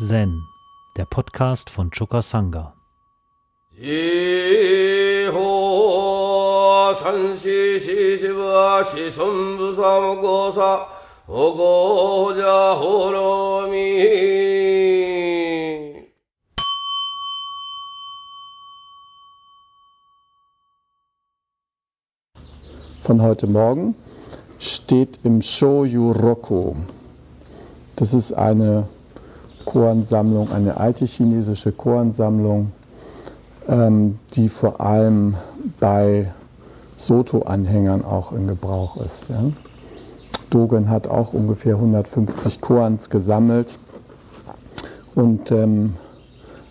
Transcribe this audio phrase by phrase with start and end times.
[0.00, 0.46] Zen,
[0.96, 2.72] der Podcast von Choka Sangha.
[23.02, 23.96] Von heute Morgen
[24.60, 26.76] steht im Shoyu Roko.
[27.96, 28.86] Das ist eine
[29.68, 32.72] Koansammlung, eine alte chinesische Koansammlung,
[33.68, 35.36] ähm, die vor allem
[35.78, 36.32] bei
[36.96, 39.28] Soto-Anhängern auch in Gebrauch ist.
[39.28, 39.42] Ja.
[40.48, 43.78] Dogen hat auch ungefähr 150 Koans gesammelt
[45.14, 45.96] und ähm,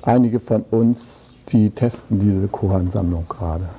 [0.01, 3.69] einige von uns, die testen diese Koansammlung gerade.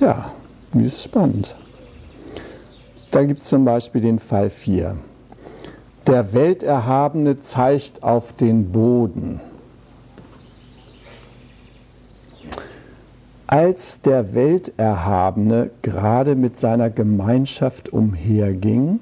[0.00, 0.30] Ja,
[0.72, 1.54] die ist spannend.
[3.10, 4.96] Da gibt es zum Beispiel den Fall 4.
[6.06, 9.40] Der Welterhabene zeigt auf den Boden.
[13.46, 19.00] Als der Welterhabene gerade mit seiner Gemeinschaft umherging,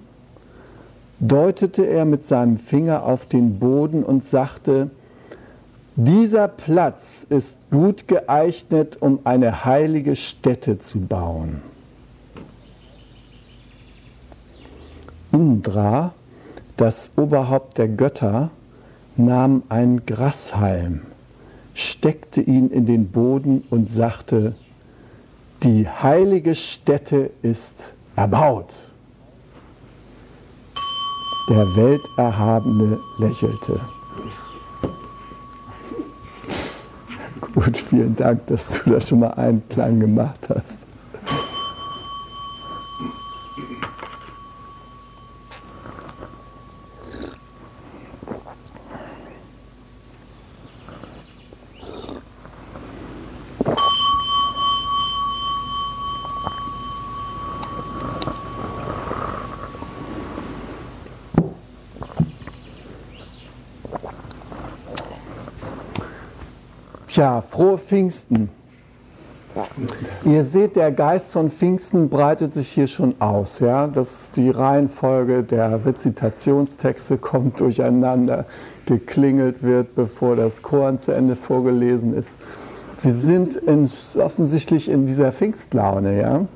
[1.19, 4.91] deutete er mit seinem Finger auf den Boden und sagte,
[5.97, 11.63] dieser Platz ist gut geeignet, um eine heilige Stätte zu bauen.
[15.33, 16.13] Indra
[16.83, 18.51] das Oberhaupt der Götter
[19.17, 21.03] nahm einen Grashalm,
[21.75, 24.57] steckte ihn in den Boden und sagte,
[25.63, 28.75] die heilige Stätte ist erbaut.
[31.49, 33.79] Der Welterhabene lächelte.
[37.55, 40.79] Gut, vielen Dank, dass du da schon mal einen Klang gemacht hast.
[67.23, 68.49] Tja, frohe Pfingsten.
[70.25, 73.61] Ihr seht, der Geist von Pfingsten breitet sich hier schon aus.
[73.61, 73.87] Ja?
[73.87, 78.47] Das, die Reihenfolge der Rezitationstexte kommt durcheinander,
[78.87, 82.31] geklingelt wird, bevor das Korn zu Ende vorgelesen ist.
[83.03, 83.89] Wir sind in,
[84.19, 86.21] offensichtlich in dieser Pfingstlaune.
[86.21, 86.47] Ja?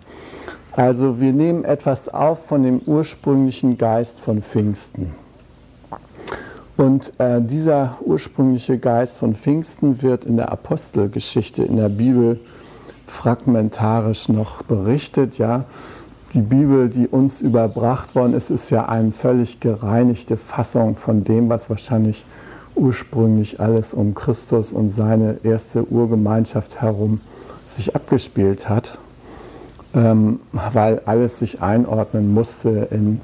[0.73, 5.15] Also wir nehmen etwas auf von dem ursprünglichen Geist von Pfingsten.
[6.77, 12.39] Und äh, dieser ursprüngliche Geist von Pfingsten wird in der Apostelgeschichte in der Bibel
[13.07, 15.39] fragmentarisch noch berichtet.
[15.39, 15.65] Ja,
[16.35, 21.49] die Bibel, die uns überbracht worden ist, ist ja eine völlig gereinigte Fassung von dem,
[21.49, 22.27] was wahrscheinlich
[22.75, 27.21] ursprünglich alles um Christus und seine erste Urgemeinschaft herum
[27.69, 28.99] sich abgespielt hat,
[29.95, 33.23] ähm, weil alles sich einordnen musste in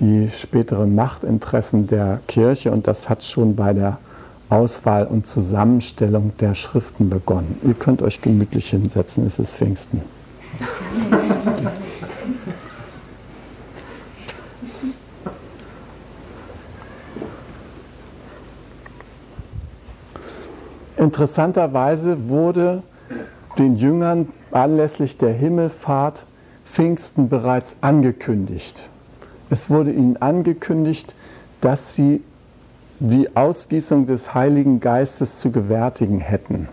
[0.00, 3.98] die späteren Machtinteressen der Kirche und das hat schon bei der
[4.50, 7.58] Auswahl und Zusammenstellung der Schriften begonnen.
[7.64, 10.02] Ihr könnt euch gemütlich hinsetzen, es ist Pfingsten.
[20.96, 22.82] Interessanterweise wurde
[23.56, 26.24] den Jüngern anlässlich der Himmelfahrt
[26.64, 28.88] Pfingsten bereits angekündigt.
[29.50, 31.14] Es wurde ihnen angekündigt,
[31.60, 32.22] dass sie
[33.00, 36.68] die Ausgießung des Heiligen Geistes zu gewärtigen hätten.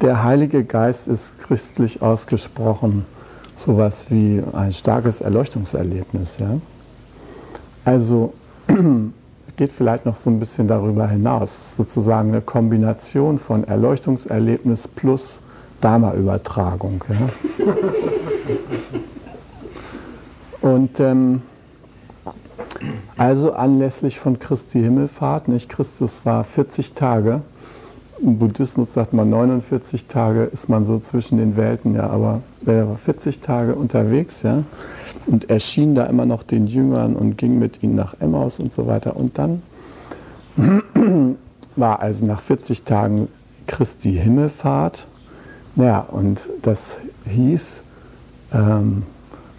[0.00, 3.04] Der Heilige Geist ist christlich ausgesprochen
[3.56, 6.38] sowas wie ein starkes Erleuchtungserlebnis.
[6.38, 6.58] Ja?
[7.84, 8.32] Also
[9.56, 15.40] geht vielleicht noch so ein bisschen darüber hinaus, sozusagen eine Kombination von Erleuchtungserlebnis plus
[15.80, 17.04] Dharma-Übertragung.
[17.08, 17.64] Ja?
[20.62, 21.42] Und ähm,
[23.16, 25.68] also anlässlich von Christi Himmelfahrt, nicht?
[25.68, 27.42] Christus war 40 Tage.
[28.20, 32.88] Im Buddhismus sagt man 49 Tage, ist man so zwischen den Welten, ja, aber er
[32.88, 34.62] war 40 Tage unterwegs, ja,
[35.26, 38.86] und erschien da immer noch den Jüngern und ging mit ihnen nach Emmaus und so
[38.86, 39.16] weiter.
[39.16, 39.62] Und dann
[41.74, 43.26] war also nach 40 Tagen
[43.66, 45.08] Christi Himmelfahrt,
[45.74, 46.98] ja, und das
[47.28, 47.82] hieß,
[48.52, 49.02] ähm,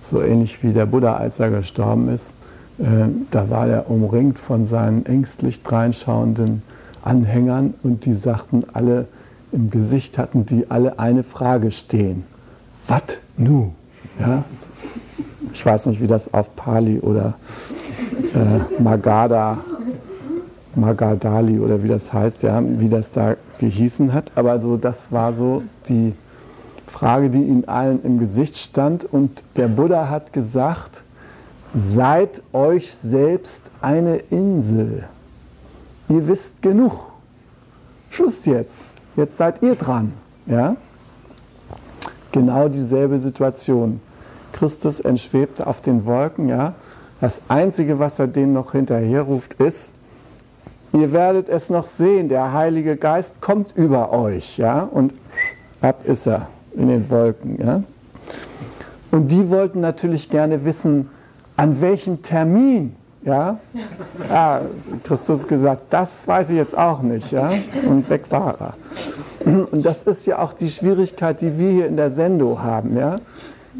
[0.03, 2.33] so ähnlich wie der Buddha, als er gestorben ist.
[2.79, 6.61] Äh, da war er umringt von seinen ängstlich dreinschauenden
[7.03, 9.07] Anhängern und die sagten alle,
[9.51, 12.23] im Gesicht hatten die alle eine Frage stehen.
[12.87, 13.71] Was nu?
[14.19, 14.43] Ja?
[15.53, 17.35] Ich weiß nicht, wie das auf Pali oder
[18.33, 19.59] äh, Magada,
[20.75, 24.31] Magadali oder wie das heißt, ja, wie das da gehießen hat.
[24.35, 26.13] Aber so, das war so die
[26.93, 29.03] Frage, die ihnen allen im Gesicht stand.
[29.03, 31.03] Und der Buddha hat gesagt,
[31.75, 35.05] seid euch selbst eine Insel.
[36.07, 36.93] Ihr wisst genug.
[38.11, 38.77] Schluss jetzt.
[39.15, 40.13] Jetzt seid ihr dran.
[40.45, 40.75] Ja?
[42.31, 43.99] Genau dieselbe Situation.
[44.51, 46.75] Christus entschwebt auf den Wolken, ja.
[47.19, 49.93] Das Einzige, was er denen noch hinterherruft, ist,
[50.91, 55.13] ihr werdet es noch sehen, der Heilige Geist kommt über euch, ja, und
[55.81, 57.83] ab ist er in den Wolken, ja.
[59.11, 61.09] Und die wollten natürlich gerne wissen,
[61.55, 63.59] an welchem Termin, ja.
[64.31, 64.61] Ah,
[65.03, 67.51] Christus gesagt, das weiß ich jetzt auch nicht, ja,
[67.87, 68.75] und weg war er.
[69.45, 73.17] Und das ist ja auch die Schwierigkeit, die wir hier in der Sendung haben, ja.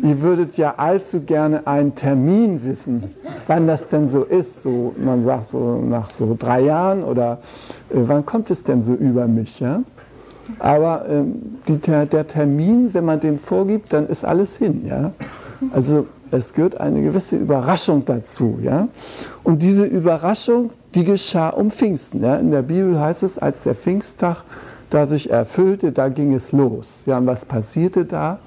[0.02, 3.14] Ihr würdet ja allzu gerne einen Termin wissen,
[3.46, 4.64] wann das denn so ist.
[4.64, 7.40] So, man sagt so nach so drei Jahren oder
[7.92, 9.60] äh, wann kommt es denn so über mich?
[9.60, 9.84] Ja?
[10.60, 14.86] Aber ähm, die, der Termin, wenn man den vorgibt, dann ist alles hin.
[14.86, 15.12] Ja?
[15.72, 18.60] Also es gehört eine gewisse Überraschung dazu.
[18.62, 18.88] Ja?
[19.44, 22.22] Und diese Überraschung, die geschah um Pfingsten.
[22.22, 22.36] Ja?
[22.38, 24.44] In der Bibel heißt es, als der Pfingsttag
[24.90, 27.02] da sich erfüllte, da ging es los.
[27.08, 28.38] Ja, und was passierte da?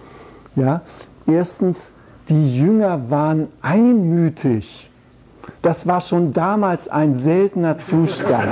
[0.54, 0.82] Ja,
[1.26, 1.92] Erstens,
[2.28, 4.85] die Jünger waren einmütig.
[5.62, 8.48] Das war schon damals ein seltener Zustand.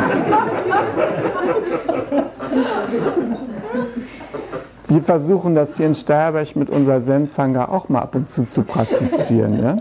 [4.88, 8.62] Wir versuchen das hier in Steierberg mit unserer Sensanga auch mal ab und zu zu
[8.62, 9.62] praktizieren.
[9.62, 9.76] Ja,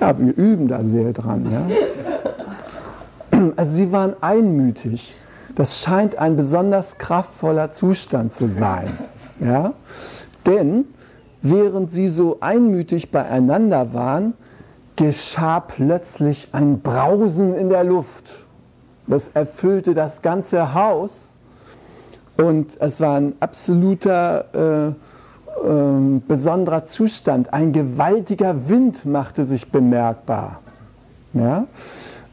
[0.00, 1.46] ja wir üben da sehr dran.
[1.50, 3.40] Ja?
[3.56, 5.14] Also sie waren einmütig.
[5.56, 8.88] Das scheint ein besonders kraftvoller Zustand zu sein.
[9.40, 9.72] Ja?
[10.46, 10.86] Denn
[11.42, 14.34] während sie so einmütig beieinander waren,
[14.96, 18.24] geschah plötzlich ein Brausen in der Luft.
[19.06, 21.28] Das erfüllte das ganze Haus
[22.36, 27.52] und es war ein absoluter äh, äh, besonderer Zustand.
[27.52, 30.60] Ein gewaltiger Wind machte sich bemerkbar.
[31.32, 31.66] Ja?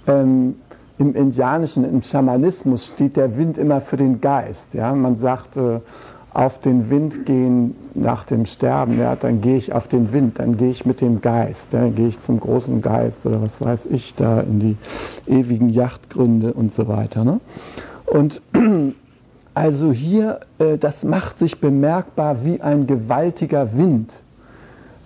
[0.08, 0.56] Ähm,
[0.98, 4.74] Im Indianischen, im Schamanismus steht der Wind immer für den Geist.
[4.74, 4.94] Ja?
[4.94, 5.80] Man sagt, äh,
[6.34, 10.58] auf den Wind gehen nach dem Sterben, ja, dann gehe ich auf den Wind, dann
[10.58, 14.16] gehe ich mit dem Geist, dann gehe ich zum großen Geist oder was weiß ich
[14.16, 14.78] da in die
[15.28, 17.24] ewigen Yachtgründe und so weiter.
[17.24, 17.40] Ne?
[18.06, 18.42] Und
[19.54, 24.24] also hier, äh, das macht sich bemerkbar wie ein gewaltiger Wind.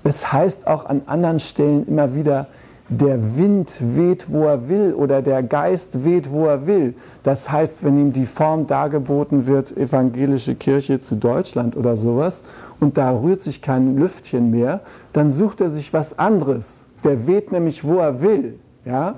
[0.06, 2.48] Es heißt auch an anderen Stellen immer wieder,
[2.90, 6.96] der Wind weht, wo er will oder der Geist weht, wo er will.
[7.24, 12.44] Das heißt, wenn ihm die Form dargeboten wird, evangelische Kirche zu Deutschland oder sowas,
[12.80, 14.82] und da rührt sich kein Lüftchen mehr,
[15.12, 16.86] dann sucht er sich was anderes.
[17.04, 18.60] Der weht nämlich, wo er will.
[18.86, 19.16] Ja?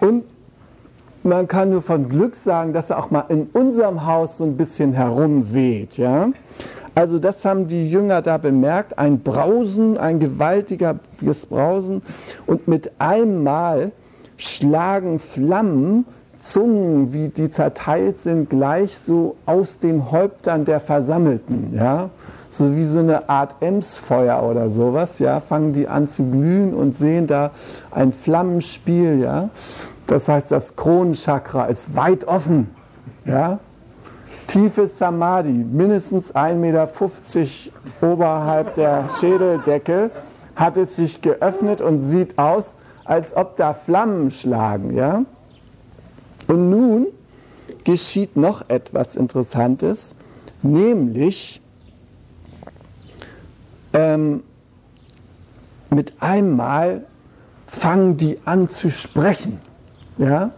[0.00, 0.24] Und
[1.22, 4.56] man kann nur von Glück sagen, dass er auch mal in unserem Haus so ein
[4.56, 5.96] bisschen herumweht.
[5.96, 6.30] Ja?
[7.00, 12.02] Also das haben die Jünger da bemerkt, ein Brausen, ein gewaltiges Brausen.
[12.44, 13.92] Und mit einmal
[14.36, 16.04] schlagen Flammen,
[16.42, 22.10] Zungen, wie die zerteilt sind, gleich so aus den Häuptern der Versammelten, ja,
[22.50, 26.98] so wie so eine Art Emsfeuer oder sowas, ja, fangen die an zu glühen und
[26.98, 27.52] sehen da
[27.90, 29.48] ein Flammenspiel, ja.
[30.06, 32.68] Das heißt, das Kronenchakra ist weit offen,
[33.24, 33.58] ja,
[34.50, 36.88] tiefes Samadhi, mindestens 1,50 Meter
[38.12, 40.10] oberhalb der Schädeldecke,
[40.56, 44.94] hat es sich geöffnet und sieht aus, als ob da Flammen schlagen.
[44.94, 45.24] Ja?
[46.48, 47.06] Und nun
[47.84, 50.14] geschieht noch etwas Interessantes,
[50.62, 51.62] nämlich
[53.92, 54.42] ähm,
[55.90, 57.06] mit einmal
[57.66, 59.60] fangen die an zu sprechen.
[60.18, 60.50] Ja?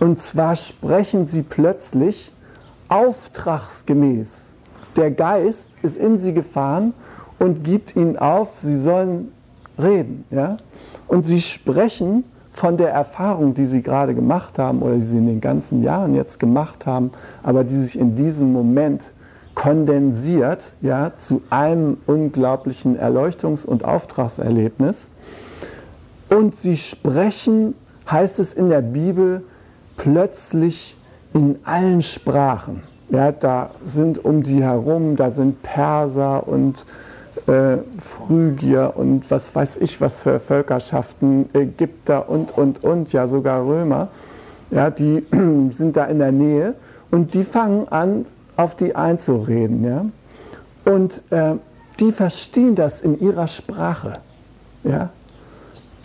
[0.00, 2.30] Und zwar sprechen sie plötzlich
[2.92, 4.52] auftragsgemäß.
[4.96, 6.92] Der Geist ist in sie gefahren
[7.38, 9.32] und gibt ihnen auf, sie sollen
[9.78, 10.24] reden.
[10.30, 10.58] Ja?
[11.08, 15.26] Und sie sprechen von der Erfahrung, die sie gerade gemacht haben oder die sie in
[15.26, 17.10] den ganzen Jahren jetzt gemacht haben,
[17.42, 19.14] aber die sich in diesem Moment
[19.54, 25.08] kondensiert ja, zu einem unglaublichen Erleuchtungs- und Auftragserlebnis.
[26.28, 27.74] Und sie sprechen,
[28.10, 29.44] heißt es in der Bibel,
[29.96, 30.96] plötzlich
[31.34, 32.82] in allen Sprachen.
[33.08, 36.86] Ja, da sind um die herum, da sind Perser und
[37.46, 43.66] äh, Phrygier und was weiß ich was für Völkerschaften, Ägypter und, und, und, ja sogar
[43.66, 44.08] Römer,
[44.70, 45.24] ja, die
[45.72, 46.74] sind da in der Nähe
[47.10, 49.84] und die fangen an, auf die einzureden.
[49.84, 50.04] Ja?
[50.90, 51.54] Und äh,
[52.00, 54.14] die verstehen das in ihrer Sprache.
[54.84, 55.10] Ja?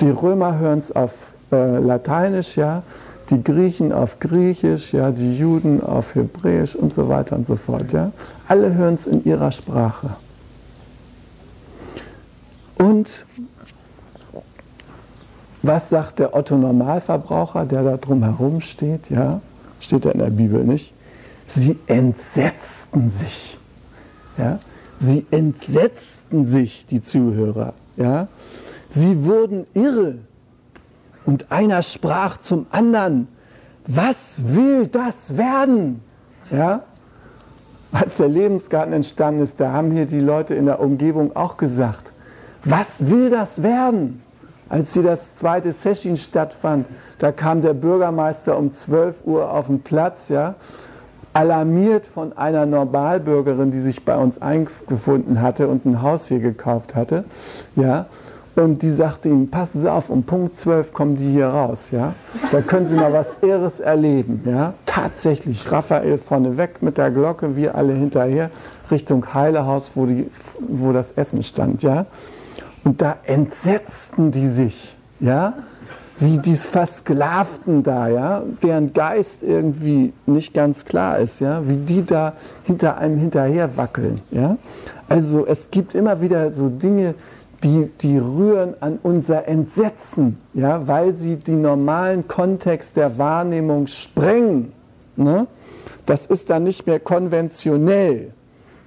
[0.02, 1.12] Die Römer hören es auf
[1.52, 2.84] äh, Lateinisch, ja,
[3.30, 7.92] die Griechen auf Griechisch, ja, die Juden auf Hebräisch und so weiter und so fort.
[7.92, 8.12] Ja.
[8.48, 10.16] Alle hören es in ihrer Sprache.
[12.78, 13.26] Und
[15.64, 19.10] was sagt der Otto Normalverbraucher, der da drum herum steht?
[19.10, 19.42] Ja,
[19.80, 20.94] steht da in der Bibel nicht.
[21.48, 23.58] Sie entsetzten sich.
[24.38, 24.60] Ja,
[25.00, 27.74] sie entsetzten sich, die Zuhörer.
[27.96, 28.28] Ja,
[28.90, 30.16] sie wurden irre.
[31.28, 33.28] Und einer sprach zum anderen,
[33.86, 36.02] was will das werden?
[36.50, 36.84] Ja,
[37.92, 42.14] als der Lebensgarten entstanden ist, da haben hier die Leute in der Umgebung auch gesagt,
[42.64, 44.24] was will das werden?
[44.70, 46.88] Als hier das zweite Session stattfand,
[47.20, 50.56] da kam der Bürgermeister um 12 Uhr auf den Platz, ja,
[51.34, 56.96] alarmiert von einer Normalbürgerin, die sich bei uns eingefunden hatte und ein Haus hier gekauft
[56.96, 57.26] hatte,
[57.76, 58.06] ja,
[58.58, 62.16] und die sagte ihm, passen Sie auf, um Punkt 12 kommen die hier raus, ja.
[62.52, 64.74] Da können Sie mal was Irres erleben, ja.
[64.86, 68.50] Tatsächlich, Raphael vorne weg mit der Glocke, wir alle hinterher,
[68.90, 72.08] Richtung Heilehaus, wo, die, wo das Essen stand, ja.
[72.84, 75.54] Und da entsetzten die sich, ja,
[76.20, 82.04] wie die Versklavten da, ja, deren Geist irgendwie nicht ganz klar ist, ja, wie die
[82.04, 82.34] da
[82.64, 84.58] hinter einem hinterher wackeln, ja.
[85.10, 87.14] Also es gibt immer wieder so Dinge,
[87.64, 94.74] die, die rühren an unser Entsetzen, ja, weil sie den normalen Kontext der Wahrnehmung sprengen.
[95.16, 95.48] Ne?
[96.06, 98.32] Das ist dann nicht mehr konventionell.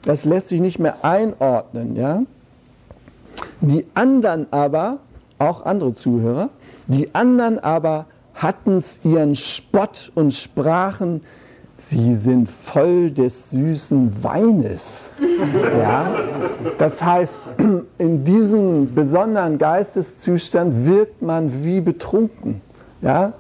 [0.02, 2.22] Das lässt sich nicht mehr einordnen, ja.
[3.60, 4.98] Die anderen aber,
[5.38, 6.48] auch andere Zuhörer,
[6.86, 11.22] die anderen aber hatten ihren Spott und sprachen,
[11.84, 15.10] sie sind voll des süßen Weines.
[15.78, 16.06] Ja?
[16.78, 17.38] Das heißt,
[17.99, 22.60] in diesem besonderen Geisteszustand wirkt man wie betrunken.
[23.02, 23.32] Ja?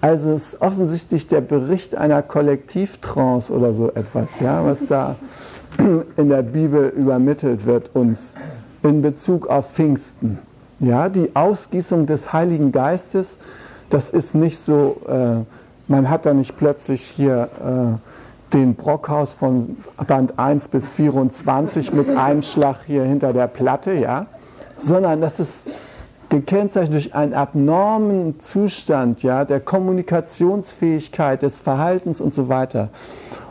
[0.00, 5.16] Also es ist offensichtlich der Bericht einer Kollektivtrance oder so etwas, ja, was da
[6.16, 8.34] in der Bibel übermittelt wird uns
[8.82, 10.38] in Bezug auf Pfingsten.
[10.78, 13.38] Ja, die Ausgießung des Heiligen Geistes,
[13.88, 15.42] das ist nicht so, äh,
[15.88, 19.76] man hat da nicht plötzlich hier äh, den Brockhaus von
[20.06, 24.26] Band 1 bis 24 mit einem Schlag hier hinter der Platte, ja,
[24.76, 25.66] sondern das ist
[26.28, 32.88] gekennzeichnet durch einen abnormen Zustand ja, der Kommunikationsfähigkeit, des Verhaltens und so weiter.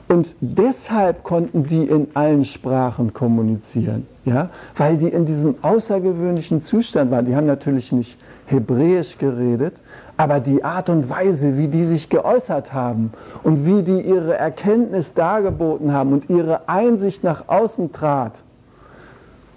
[0.08, 4.50] Und deshalb konnten die in allen Sprachen kommunizieren, ja?
[4.78, 7.26] weil die in diesem außergewöhnlichen Zustand waren.
[7.26, 9.78] Die haben natürlich nicht Hebräisch geredet,
[10.18, 13.12] aber die Art und Weise, wie die sich geäußert haben
[13.44, 18.44] und wie die ihre Erkenntnis dargeboten haben und ihre Einsicht nach außen trat,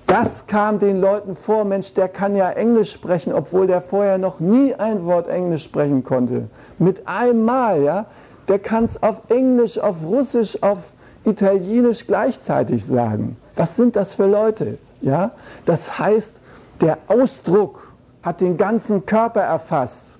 [0.09, 4.41] das kam den Leuten vor, Mensch, der kann ja Englisch sprechen, obwohl der vorher noch
[4.41, 6.49] nie ein Wort Englisch sprechen konnte.
[6.79, 8.07] Mit einmal, ja,
[8.49, 10.79] der kann es auf Englisch, auf Russisch, auf
[11.25, 13.37] Italienisch gleichzeitig sagen.
[13.55, 14.79] Was sind das für Leute?
[15.03, 15.33] Ja?
[15.67, 16.41] Das heißt,
[16.81, 20.18] der Ausdruck hat den ganzen Körper erfasst.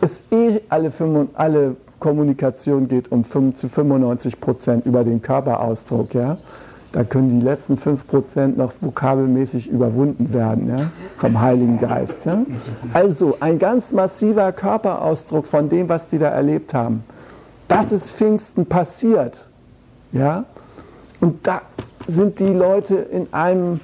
[0.00, 0.92] Ist eh alle,
[1.34, 6.14] alle Kommunikation geht um 5 zu 95 Prozent über den Körperausdruck.
[6.14, 6.38] Ja?
[6.92, 10.90] Da können die letzten 5 Prozent noch vokabelmäßig überwunden werden ja?
[11.18, 12.24] vom Heiligen Geist.
[12.24, 12.42] Ja?
[12.94, 17.04] Also ein ganz massiver Körperausdruck von dem, was die da erlebt haben.
[17.68, 19.46] Das ist Pfingsten passiert.
[20.12, 20.44] Ja?
[21.20, 21.60] Und da
[22.06, 23.80] sind die Leute in einem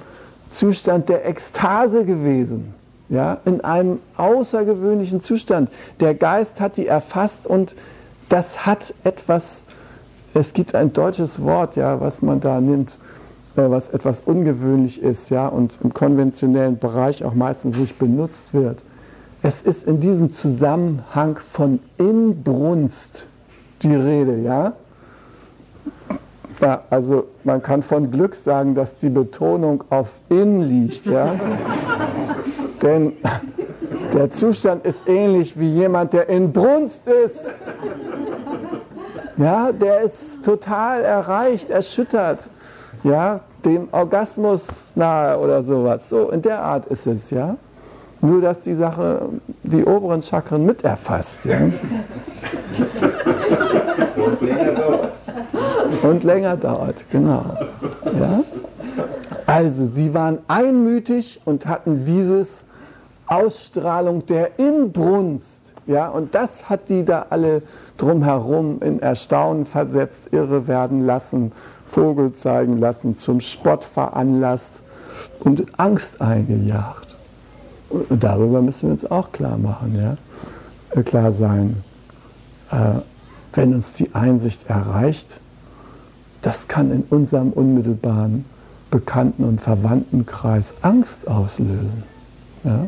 [0.49, 2.73] Zustand der Ekstase gewesen.
[3.09, 3.37] Ja?
[3.45, 5.69] In einem außergewöhnlichen Zustand.
[5.99, 7.75] Der Geist hat die erfasst und
[8.29, 9.65] das hat etwas,
[10.33, 12.97] es gibt ein deutsches Wort, ja, was man da nimmt,
[13.55, 18.83] äh, was etwas ungewöhnlich ist ja, und im konventionellen Bereich auch meistens nicht benutzt wird.
[19.41, 23.27] Es ist in diesem Zusammenhang von Inbrunst
[23.81, 24.73] die Rede, ja?
[26.59, 26.81] ja?
[26.89, 31.35] Also man kann von Glück sagen, dass die Betonung auf in liegt, ja?
[32.81, 33.13] Denn
[34.13, 37.47] der Zustand ist ähnlich wie jemand, der in Brunst ist.
[39.37, 42.49] Ja, der ist total erreicht, erschüttert,
[43.03, 44.65] ja, dem Orgasmus
[44.95, 46.09] nahe oder sowas.
[46.09, 47.55] So in der Art ist es, ja.
[48.19, 49.29] Nur dass die Sache
[49.61, 51.45] die oberen Chakren mit erfasst.
[51.45, 51.59] Ja?
[54.15, 55.11] Und länger dauert.
[56.01, 57.43] Und länger dauert, genau.
[58.19, 58.43] Ja?
[59.45, 62.65] Also, sie waren einmütig und hatten dieses
[63.27, 65.73] Ausstrahlung der Inbrunst.
[65.85, 67.61] Ja, und das hat die da alle
[67.97, 71.53] drumherum in Erstaunen versetzt, irre werden lassen,
[71.85, 74.83] Vogel zeigen lassen, zum Spott veranlasst
[75.39, 77.15] und Angst eingejagt.
[77.89, 79.97] Und darüber müssen wir uns auch klar machen.
[79.97, 80.17] Ja?
[80.91, 81.83] äh, klar sein,
[82.71, 83.01] äh,
[83.53, 85.41] wenn uns die Einsicht erreicht,
[86.41, 88.45] das kann in unserem unmittelbaren
[88.91, 92.03] Bekannten- und Verwandtenkreis Angst auslösen.
[92.63, 92.87] Ja?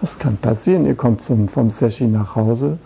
[0.00, 0.86] Das kann passieren.
[0.86, 2.78] Ihr kommt zum, vom Seshi nach Hause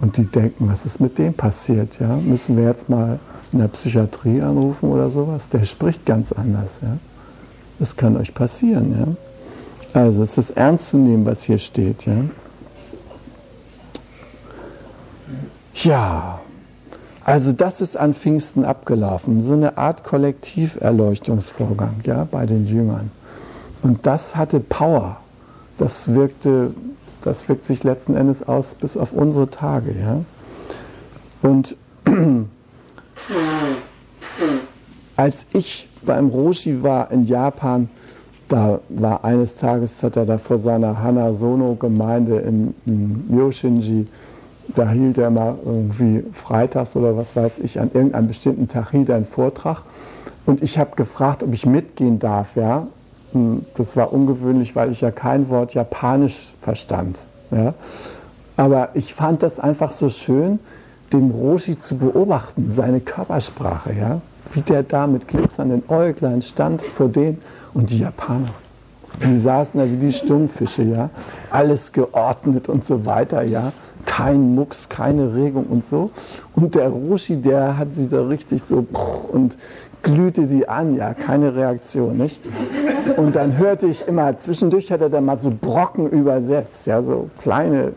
[0.00, 2.00] und die denken, was ist mit dem passiert?
[2.00, 2.16] Ja?
[2.16, 3.18] Müssen wir jetzt mal
[3.52, 5.48] in der Psychiatrie anrufen oder sowas?
[5.48, 6.80] Der spricht ganz anders.
[6.82, 6.96] Ja?
[7.78, 8.94] Das kann euch passieren.
[8.98, 10.00] Ja?
[10.00, 12.06] Also es ist ernst zu nehmen, was hier steht.
[12.06, 12.24] Ja,
[15.74, 16.40] ja
[17.24, 19.42] also das ist an Pfingsten abgelaufen.
[19.42, 23.10] So eine Art Kollektiverleuchtungsvorgang ja, bei den Jüngern.
[23.82, 25.18] Und das hatte Power.
[25.78, 26.72] Das wirkte,
[27.22, 29.94] das wirkt sich letzten Endes aus bis auf unsere Tage.
[29.98, 30.20] Ja?
[31.42, 31.76] Und
[35.16, 37.88] als ich beim Roshi war in Japan,
[38.48, 44.06] da war eines Tages, hat er da vor seiner Hanasono-Gemeinde im, im Myoshinji,
[44.74, 49.08] da hielt er mal irgendwie freitags oder was weiß ich, an irgendeinem bestimmten Tag hielt
[49.08, 49.82] er einen Vortrag.
[50.46, 52.86] Und ich habe gefragt, ob ich mitgehen darf, ja.
[53.32, 57.26] Hm, das war ungewöhnlich, weil ich ja kein Wort Japanisch verstand.
[57.50, 57.74] Ja.
[58.56, 60.58] Aber ich fand das einfach so schön,
[61.12, 64.20] den Roshi zu beobachten, seine Körpersprache, ja.
[64.52, 67.38] Wie der da mit glitzernden Äuglein stand vor denen
[67.74, 68.48] und die Japaner.
[69.22, 71.10] Die saßen da wie die Stummfische, ja.
[71.50, 73.72] Alles geordnet und so weiter, ja.
[74.06, 76.10] Kein Mucks, keine Regung und so.
[76.54, 78.86] Und der Roshi, der hat sie da richtig so
[79.32, 79.56] und
[80.02, 82.40] glühte die an, ja, keine Reaktion, nicht?
[83.16, 87.30] Und dann hörte ich immer, zwischendurch hat er dann mal so Brocken übersetzt, ja, so
[87.40, 87.92] kleine,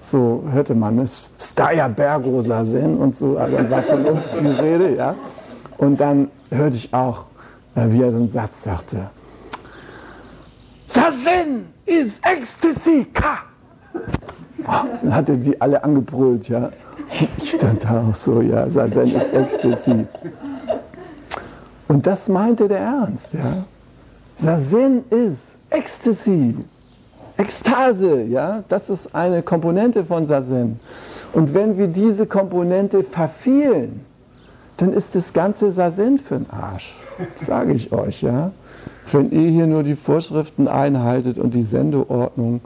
[0.00, 1.06] so hörte man, ne?
[1.38, 5.14] Staya Bergo Sazen und so, also dann war von uns die Rede, ja.
[5.78, 7.24] Und dann hörte ich auch,
[7.74, 9.10] äh, wie er einen Satz sagte,
[10.86, 13.38] Sazen is Ecstasy, Ka!
[15.02, 16.70] Dann hat er sie alle angebrüllt, ja.
[17.38, 20.06] Ich stand da auch so, ja, Sazen ist Ecstasy.
[21.88, 23.64] Und das meinte der Ernst, ja.
[24.36, 26.54] Sazen ist Ecstasy,
[27.38, 28.64] Ekstase, ja.
[28.68, 30.80] Das ist eine Komponente von Sazen.
[31.32, 34.04] Und wenn wir diese Komponente verfehlen,
[34.78, 36.98] dann ist das ganze Sazen für den Arsch.
[37.46, 38.52] Sage ich euch, ja.
[39.12, 42.60] Wenn ihr hier nur die Vorschriften einhaltet und die Sendeordnung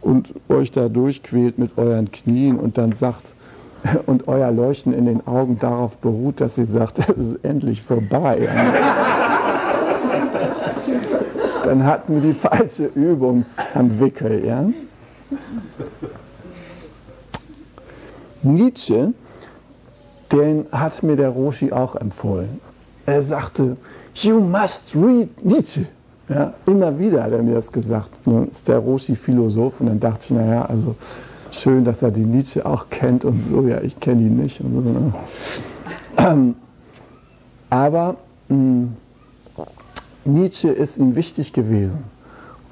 [0.00, 3.34] und euch da durchquält mit euren Knien und dann sagt,
[4.06, 8.48] und euer Leuchten in den Augen darauf beruht, dass sie sagt, es ist endlich vorbei.
[11.66, 14.44] Dann hatten wir die falsche Übung am Wickel.
[14.44, 14.64] Ja?
[18.44, 19.12] Nietzsche,
[20.30, 22.60] den hat mir der Roshi auch empfohlen.
[23.04, 23.76] Er sagte,
[24.14, 25.86] you must read Nietzsche.
[26.28, 28.10] Ja, immer wieder hat er mir das gesagt.
[28.26, 30.94] Nun ist der Roshi Philosoph und dann dachte ich, naja, also
[31.50, 34.58] schön, dass er die Nietzsche auch kennt und so, ja, ich kenne ihn nicht.
[34.58, 35.12] So, ne?
[36.16, 36.54] ähm,
[37.70, 38.16] aber
[38.48, 38.96] mh, hm,
[40.26, 42.04] Nietzsche ist ihm wichtig gewesen.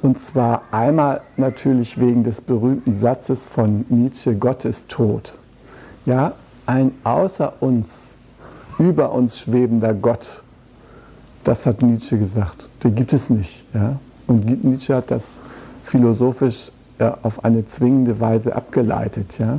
[0.02, 5.34] Und zwar einmal natürlich wegen des berühmten Satzes von Nietzsche, Gott ist tot.
[6.04, 6.34] Ja,
[6.66, 7.88] ein außer uns,
[8.78, 10.42] über uns schwebender Gott,
[11.44, 12.68] das hat Nietzsche gesagt.
[12.82, 13.64] Den gibt es nicht.
[13.72, 13.98] Ja?
[14.26, 15.38] Und Nietzsche hat das
[15.84, 19.58] philosophisch äh, auf eine zwingende Weise abgeleitet, ja?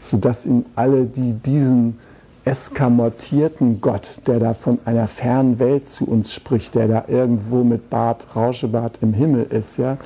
[0.00, 1.98] sodass ihn alle, die diesen
[2.44, 7.90] eskamotierten Gott, der da von einer fernen Welt zu uns spricht, der da irgendwo mit
[7.90, 9.98] Bart, Rauschebart im Himmel ist, ja,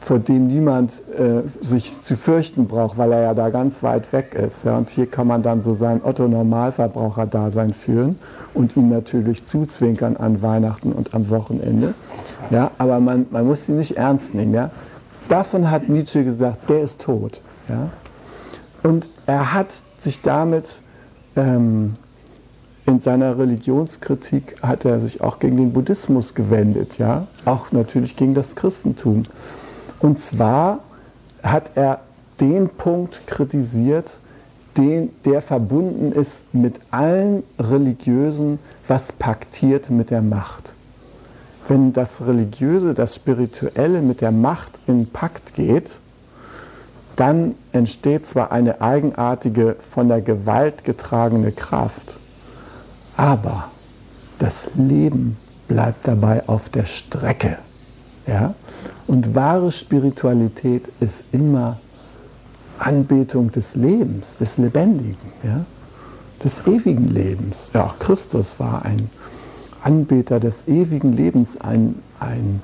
[0.00, 4.34] vor dem niemand äh, sich zu fürchten braucht, weil er ja da ganz weit weg
[4.34, 4.64] ist.
[4.64, 4.76] Ja.
[4.76, 8.18] Und hier kann man dann so sein Otto-Normalverbraucher-Dasein führen
[8.52, 11.94] und ihm natürlich zuzwinkern an Weihnachten und am Wochenende.
[12.50, 12.70] Ja.
[12.76, 14.52] Aber man, man muss ihn nicht ernst nehmen.
[14.52, 14.70] Ja.
[15.28, 17.40] Davon hat Nietzsche gesagt, der ist tot.
[17.68, 17.88] Ja.
[18.82, 19.68] Und er hat
[19.98, 20.66] sich damit
[21.36, 21.94] ähm,
[22.86, 28.34] in seiner Religionskritik hat er sich auch gegen den Buddhismus gewendet, ja, auch natürlich gegen
[28.34, 29.22] das Christentum.
[30.00, 30.80] Und zwar
[31.42, 32.00] hat er
[32.40, 34.18] den Punkt kritisiert,
[34.76, 40.74] den, der verbunden ist mit allen Religiösen, was paktiert mit der Macht.
[41.68, 46.00] Wenn das Religiöse, das Spirituelle mit der Macht in Pakt geht,
[47.16, 52.18] dann entsteht zwar eine eigenartige, von der Gewalt getragene Kraft,
[53.16, 53.70] aber
[54.38, 55.36] das Leben
[55.68, 57.58] bleibt dabei auf der Strecke.
[58.26, 58.54] Ja?
[59.06, 61.78] Und wahre Spiritualität ist immer
[62.78, 65.64] Anbetung des Lebens, des Lebendigen, ja?
[66.42, 67.70] des ewigen Lebens.
[67.72, 69.10] Ja, auch Christus war ein
[69.82, 72.62] Anbeter des ewigen Lebens, ein, ein,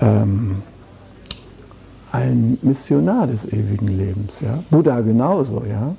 [0.00, 0.62] ähm,
[2.14, 4.40] ein Missionar des ewigen Lebens.
[4.40, 4.62] Ja?
[4.70, 5.64] Buddha genauso.
[5.68, 5.96] Ja?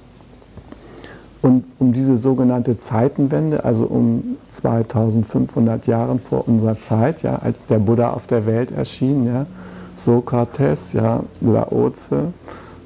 [1.41, 7.80] Und um diese sogenannte Zeitenwende, also um 2500 Jahre vor unserer Zeit, ja, als der
[7.80, 9.45] Buddha auf der Welt erschien, ja,
[9.97, 12.34] Sokrates, ja, Laoze,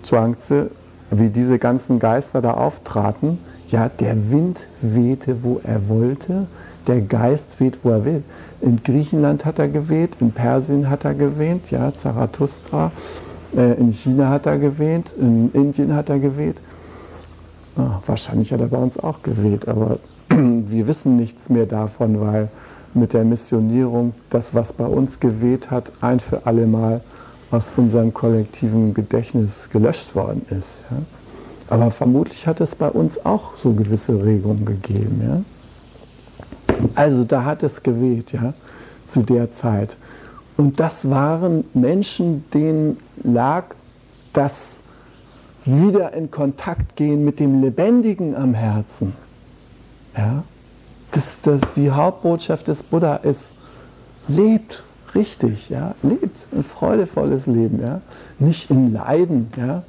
[0.02, 0.64] Zhuangzi,
[1.12, 3.38] wie diese ganzen Geister da auftraten,
[3.68, 6.48] ja, der Wind wehte, wo er wollte,
[6.88, 8.24] der Geist weht, wo er will.
[8.62, 12.92] In Griechenland hat er geweht, in Persien hat er geweht, ja, Zarathustra,
[13.56, 16.62] äh, in China hat er geweht, in Indien hat er geweht.
[17.78, 22.50] Ah, wahrscheinlich hat er bei uns auch geweht, aber wir wissen nichts mehr davon, weil
[22.94, 27.02] mit der Missionierung das, was bei uns geweht hat, ein für alle Mal
[27.52, 30.82] aus unserem kollektiven Gedächtnis gelöscht worden ist.
[30.92, 30.98] Ja?
[31.70, 35.22] Aber vermutlich hat es bei uns auch so gewisse Regungen gegeben.
[35.24, 35.59] Ja?
[36.96, 38.54] Also da hat es geweht, ja,
[39.08, 39.98] zu der Zeit.
[40.58, 43.64] Und das waren Menschen, denen lag
[44.34, 44.80] das
[45.66, 49.14] wieder in Kontakt gehen mit dem Lebendigen am Herzen.
[50.18, 50.44] Ja?
[51.12, 53.54] Das, das, die Hauptbotschaft des Buddha ist,
[54.28, 54.84] lebt
[55.16, 55.96] richtig, ja?
[56.04, 58.02] lebt ein freudevolles Leben, ja?
[58.38, 59.52] nicht in Leiden.
[59.58, 59.84] Ja?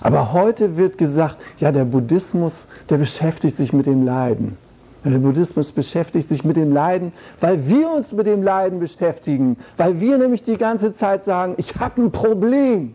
[0.00, 4.56] Aber heute wird gesagt, ja, der Buddhismus, der beschäftigt sich mit dem Leiden.
[5.04, 10.00] Der Buddhismus beschäftigt sich mit dem Leiden, weil wir uns mit dem Leiden beschäftigen, weil
[10.00, 12.94] wir nämlich die ganze Zeit sagen, ich habe ein Problem.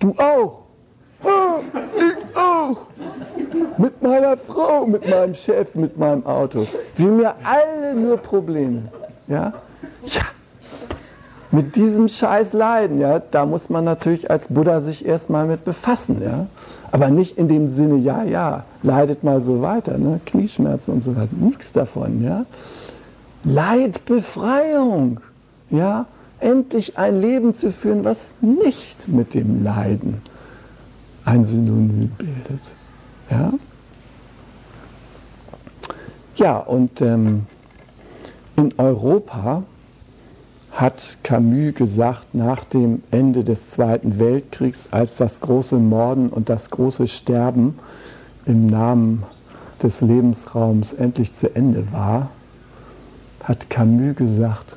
[0.00, 0.62] Du auch.
[1.22, 1.60] Oh,
[1.96, 2.86] ich auch.
[3.78, 6.66] Mit meiner Frau, mit meinem Chef, mit meinem Auto.
[6.96, 8.82] Wir mir alle nur Probleme.
[9.28, 9.52] Ja?
[10.06, 10.22] Ja.
[11.50, 16.20] Mit diesem Scheiß leiden, ja, da muss man natürlich als Buddha sich erstmal mit befassen,
[16.22, 16.46] ja.
[16.90, 20.20] Aber nicht in dem Sinne, ja, ja, leidet mal so weiter, ne?
[20.24, 21.28] Knieschmerzen und so weiter.
[21.32, 22.46] Nichts davon, ja.
[23.44, 25.20] Leidbefreiung,
[25.70, 26.06] ja.
[26.40, 30.22] Endlich ein Leben zu führen, was nicht mit dem Leiden
[31.24, 32.62] ein Synonym bildet.
[33.28, 33.52] Ja,
[36.36, 37.46] ja und ähm,
[38.56, 39.64] in Europa
[40.78, 46.70] hat Camus gesagt, nach dem Ende des Zweiten Weltkriegs, als das große Morden und das
[46.70, 47.76] große Sterben
[48.46, 49.24] im Namen
[49.82, 52.30] des Lebensraums endlich zu Ende war,
[53.42, 54.76] hat Camus gesagt,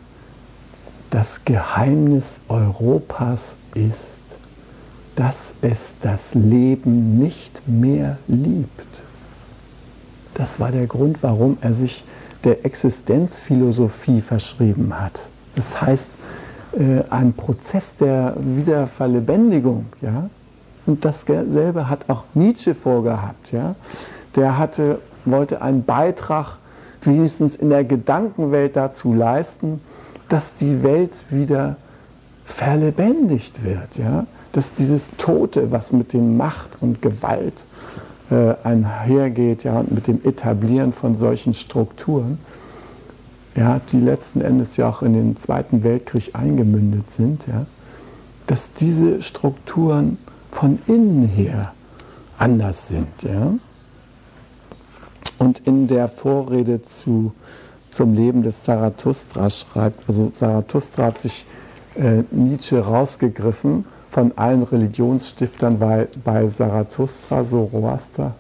[1.12, 4.22] das Geheimnis Europas ist,
[5.16, 8.88] dass es das Leben nicht mehr liebt.
[10.34, 12.04] Das war der Grund, warum er sich
[12.44, 15.30] der Existenzphilosophie verschrieben hat.
[15.56, 16.08] Das heißt,
[16.74, 19.86] äh, ein Prozess der Wiederverlebendigung.
[20.02, 20.30] Ja?
[20.86, 23.52] Und dasselbe hat auch Nietzsche vorgehabt.
[23.52, 23.76] Ja?
[24.36, 26.58] Der hatte, wollte einen Beitrag
[27.02, 29.82] wenigstens in der Gedankenwelt dazu leisten,
[30.30, 31.76] dass die Welt wieder
[32.46, 33.98] verlebendigt wird.
[33.98, 34.26] Ja?
[34.52, 37.66] dass dieses Tote, was mit dem Macht und Gewalt
[38.30, 42.40] äh, einhergeht, ja, und mit dem Etablieren von solchen Strukturen,
[43.56, 47.66] ja, die letzten Endes ja auch in den Zweiten Weltkrieg eingemündet sind, ja,
[48.48, 50.18] dass diese Strukturen
[50.52, 51.74] von innen her
[52.38, 53.08] anders sind.
[53.24, 53.54] Ja.
[55.38, 57.34] Und in der Vorrede zu,
[57.90, 61.46] zum Leben des Zarathustra schreibt, also Zarathustra hat sich
[61.96, 68.36] äh, Nietzsche rausgegriffen von allen Religionsstiftern bei, bei Zarathustra, Zoroaster,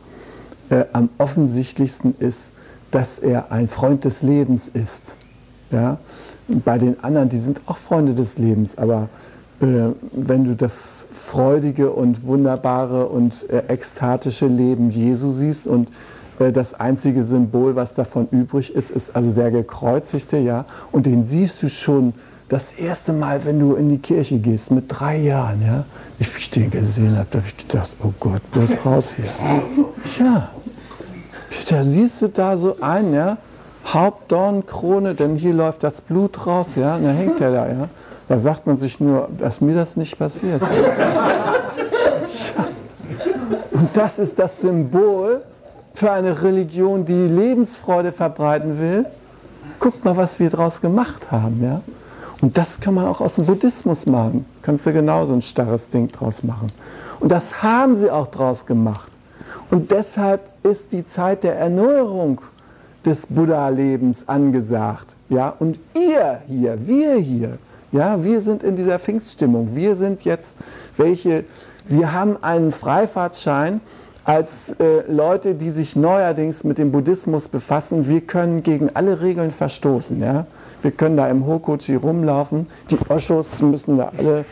[0.69, 2.50] äh, am offensichtlichsten ist,
[2.91, 5.15] dass er ein Freund des Lebens ist.
[5.71, 5.97] Ja?
[6.59, 9.09] bei den anderen, die sind auch Freunde des Lebens, aber
[9.61, 9.65] äh,
[10.11, 15.87] wenn du das freudige und wunderbare und äh, ekstatische Leben Jesu siehst und
[16.39, 21.27] äh, das einzige Symbol, was davon übrig ist, ist also der Gekreuzigte, ja, und den
[21.27, 22.13] siehst du schon
[22.49, 25.85] das erste Mal, wenn du in die Kirche gehst, mit drei Jahren, ja,
[26.19, 29.25] wie ich den gesehen habe, da habe ich gedacht, oh Gott, bloß raus hier.
[30.19, 30.49] Ja,
[31.69, 33.37] da siehst du da so ein, ja,
[33.85, 37.89] Hauptdornkrone, denn hier läuft das Blut raus, ja, und dann hängt er da, ja.
[38.27, 40.61] Da sagt man sich nur, dass mir das nicht passiert.
[43.71, 45.41] Und das ist das Symbol
[45.93, 49.05] für eine Religion, die Lebensfreude verbreiten will.
[49.79, 51.81] Guckt mal, was wir daraus gemacht haben, ja.
[52.41, 54.45] Und das kann man auch aus dem Buddhismus machen.
[54.61, 56.71] Kannst du genauso ein starres Ding draus machen.
[57.19, 59.10] Und das haben sie auch draus gemacht.
[59.71, 62.41] Und deshalb ist die Zeit der Erneuerung
[63.05, 65.15] des Buddha-Lebens angesagt.
[65.29, 65.55] Ja?
[65.57, 67.57] Und ihr hier, wir hier,
[67.91, 69.69] ja, wir sind in dieser Pfingststimmung.
[69.73, 70.55] Wir sind jetzt
[70.97, 71.45] welche,
[71.85, 73.81] wir haben einen Freifahrtschein
[74.23, 78.07] als äh, Leute, die sich neuerdings mit dem Buddhismus befassen.
[78.07, 80.19] Wir können gegen alle Regeln verstoßen.
[80.19, 80.45] Ja?
[80.81, 82.67] Wir können da im Hokochi rumlaufen.
[82.89, 84.45] Die Oschos müssen da alle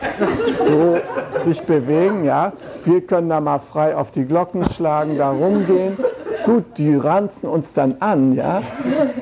[0.56, 0.98] so
[1.42, 2.52] sich bewegen, ja.
[2.84, 5.96] Wir können da mal frei auf die Glocken schlagen, da rumgehen.
[6.44, 8.62] Gut, die ranzen uns dann an, ja.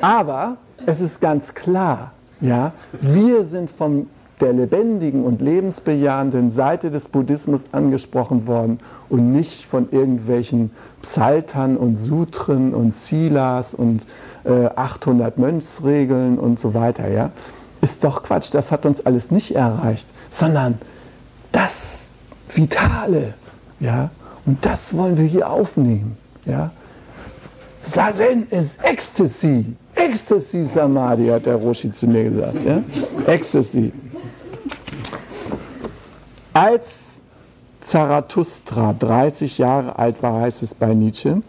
[0.00, 4.08] Aber es ist ganz klar, ja, wir sind von
[4.40, 10.70] der lebendigen und lebensbejahenden Seite des Buddhismus angesprochen worden und nicht von irgendwelchen
[11.02, 14.02] Psaltern und Sutren und Silas und
[14.48, 17.08] äh, 800 Mönchsregeln und so weiter.
[17.08, 17.30] Ja?
[17.80, 20.78] Ist doch Quatsch, das hat uns alles nicht erreicht, sondern
[21.52, 22.08] das
[22.52, 23.34] Vitale.
[23.80, 24.10] Ja?
[24.46, 26.16] Und das wollen wir hier aufnehmen.
[26.46, 26.70] Ja?
[27.82, 29.76] Sazen ist Ecstasy.
[29.94, 32.64] Ecstasy Samadhi, hat der Roshi zu mir gesagt.
[32.64, 32.82] Ja?
[33.26, 33.92] Ecstasy.
[36.52, 37.20] Als
[37.80, 41.42] Zarathustra 30 Jahre alt war, heißt es bei Nietzsche,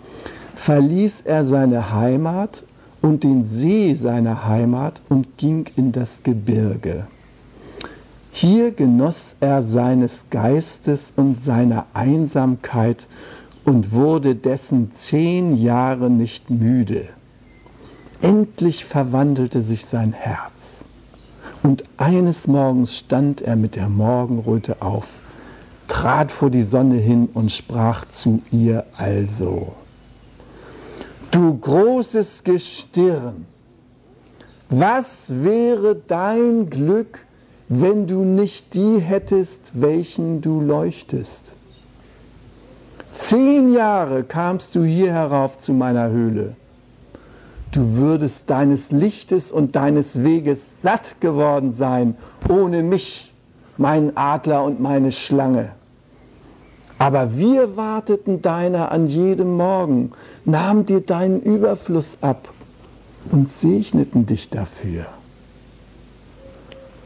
[0.55, 2.63] verließ er seine Heimat
[3.01, 7.07] und den See seiner Heimat und ging in das Gebirge.
[8.31, 13.07] Hier genoss er seines Geistes und seiner Einsamkeit
[13.65, 17.09] und wurde dessen zehn Jahre nicht müde.
[18.21, 20.79] Endlich verwandelte sich sein Herz.
[21.63, 25.07] Und eines Morgens stand er mit der Morgenröte auf,
[25.87, 29.73] trat vor die Sonne hin und sprach zu ihr also,
[31.31, 33.45] Du großes Gestirn,
[34.69, 37.25] was wäre dein Glück,
[37.67, 41.53] wenn du nicht die hättest, welchen du leuchtest?
[43.17, 46.55] Zehn Jahre kamst du hier herauf zu meiner Höhle
[47.71, 52.15] du würdest deines Lichtes und deines Weges satt geworden sein,
[52.47, 53.33] ohne mich,
[53.77, 55.71] meinen Adler und meine Schlange.
[56.99, 60.11] Aber wir warteten deiner an jedem Morgen,
[60.45, 62.49] nahmen dir deinen Überfluss ab
[63.31, 65.07] und segneten dich dafür.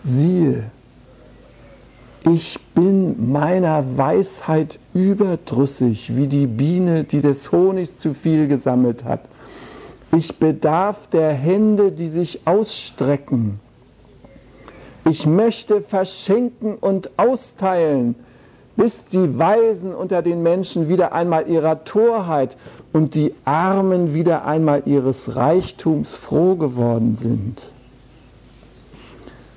[0.04, 0.64] Siehe,
[2.26, 9.30] ich bin meiner Weisheit überdrüssig, wie die Biene, die des Honigs zu viel gesammelt hat
[10.16, 13.60] ich bedarf der Hände, die sich ausstrecken.
[15.10, 18.16] Ich möchte verschenken und austeilen,
[18.76, 22.58] bis die Weisen unter den Menschen wieder einmal ihrer Torheit
[22.92, 27.70] und die Armen wieder einmal ihres Reichtums froh geworden sind.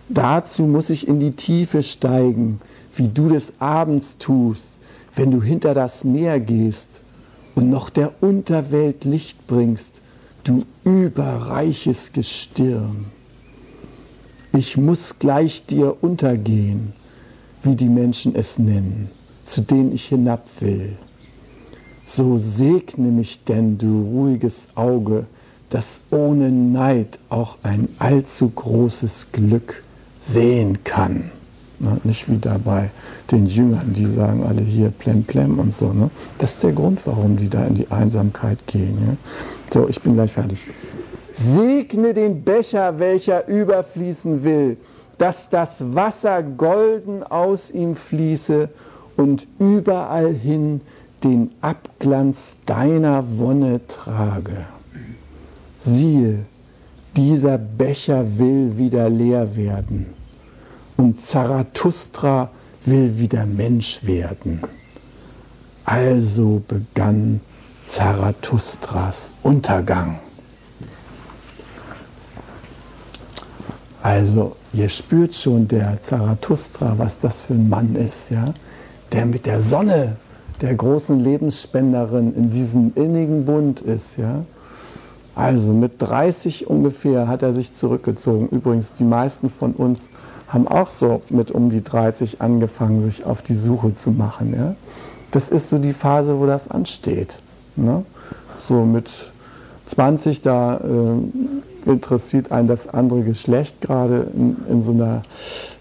[0.09, 2.61] Dazu muss ich in die Tiefe steigen,
[2.94, 4.66] wie du des Abends tust,
[5.14, 7.00] wenn du hinter das Meer gehst
[7.55, 10.00] und noch der Unterwelt Licht bringst
[10.44, 13.07] du überreiches Gestirn.
[14.52, 16.92] Ich muss gleich dir untergehen,
[17.66, 19.11] wie die Menschen es nennen,
[19.44, 20.96] zu denen ich hinab will.
[22.07, 25.26] So segne mich denn, du ruhiges Auge,
[25.68, 29.83] das ohne Neid auch ein allzu großes Glück
[30.20, 31.33] sehen kann.
[31.81, 31.98] Ne?
[32.05, 32.90] Nicht wie da bei
[33.33, 35.92] den Jüngern, die sagen alle hier plem plem und so.
[35.92, 36.09] Ne?
[36.38, 38.96] Das ist der Grund, warum die da in die Einsamkeit gehen.
[39.05, 39.16] Ja?
[39.74, 40.64] So, ich bin gleich fertig.
[41.35, 44.76] Segne den Becher, welcher überfließen will,
[45.18, 48.68] dass das Wasser golden aus ihm fließe
[49.16, 50.81] und überall hin
[51.24, 54.66] den Abglanz deiner Wonne trage.
[55.81, 56.40] Siehe,
[57.16, 60.07] dieser Becher will wieder leer werden
[60.96, 62.50] und Zarathustra
[62.85, 64.61] will wieder Mensch werden.
[65.85, 67.40] Also begann
[67.87, 70.18] Zarathustras Untergang.
[74.02, 78.52] Also ihr spürt schon der Zarathustra, was das für ein Mann ist, ja?
[79.12, 80.16] der mit der Sonne,
[80.60, 84.18] der großen Lebensspenderin in diesem innigen Bund ist.
[84.18, 84.44] Ja?
[85.34, 88.48] Also mit 30 ungefähr hat er sich zurückgezogen.
[88.48, 90.00] Übrigens, die meisten von uns
[90.48, 94.54] haben auch so mit um die 30 angefangen, sich auf die Suche zu machen.
[94.54, 94.76] Ja?
[95.30, 97.38] Das ist so die Phase, wo das ansteht.
[97.76, 98.04] Ne?
[98.58, 99.08] So mit
[99.86, 105.22] 20, da äh, interessiert einen das andere Geschlecht gerade in, in so einer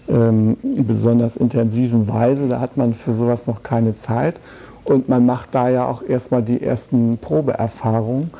[0.08, 2.48] ähm, besonders intensiven Weise.
[2.48, 4.40] Da hat man für sowas noch keine Zeit.
[4.84, 8.30] Und man macht da ja auch erstmal die ersten Probeerfahrungen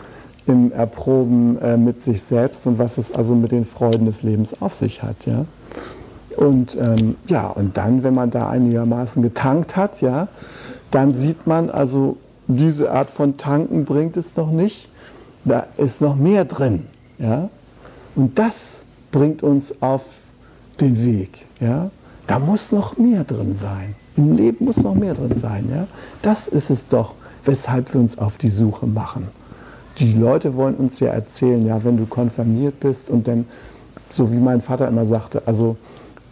[0.47, 4.61] im Erproben äh, mit sich selbst und was es also mit den Freuden des Lebens
[4.63, 5.27] auf sich hat.
[5.27, 5.45] Ja?
[6.37, 10.29] Und ähm, ja, und dann, wenn man da einigermaßen getankt hat, ja,
[10.93, 14.89] dann sieht man also, diese Art von Tanken bringt es noch nicht.
[15.45, 16.87] Da ist noch mehr drin.
[17.19, 17.49] Ja?
[18.17, 20.03] Und das bringt uns auf
[20.81, 21.47] den Weg.
[21.61, 21.91] Ja?
[22.27, 23.95] Da muss noch mehr drin sein.
[24.17, 25.69] Im Leben muss noch mehr drin sein.
[25.71, 25.87] Ja?
[26.23, 29.29] Das ist es doch, weshalb wir uns auf die Suche machen.
[29.99, 33.47] Die Leute wollen uns ja erzählen, ja, wenn du konfirmiert bist und dann
[34.11, 35.77] so wie mein Vater immer sagte, also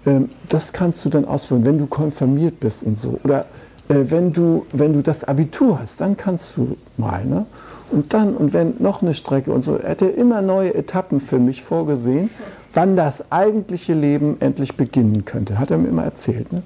[0.07, 3.19] ähm, das kannst du dann ausprobieren, wenn du konfirmiert bist und so.
[3.25, 3.47] Oder
[3.89, 7.25] äh, wenn, du, wenn du das Abitur hast, dann kannst du mal.
[7.25, 7.47] Ne?
[7.91, 11.39] Und dann, und wenn noch eine Strecke und so, er hätte immer neue Etappen für
[11.39, 12.31] mich vorgesehen,
[12.75, 15.59] wann das eigentliche Leben endlich beginnen könnte.
[15.59, 16.53] Hat er mir immer erzählt.
[16.53, 16.63] Ne?